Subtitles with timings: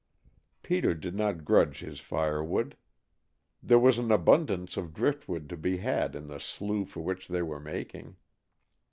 [0.63, 2.75] Peter did not grudge his firewood;
[3.61, 7.43] there was an abundance of driftwood to be had in the slough for which they
[7.43, 8.15] were making.